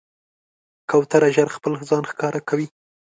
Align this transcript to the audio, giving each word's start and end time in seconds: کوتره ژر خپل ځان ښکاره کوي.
کوتره 0.89 1.29
ژر 1.35 1.47
خپل 1.55 1.73
ځان 1.89 2.03
ښکاره 2.11 2.41
کوي. 2.49 2.67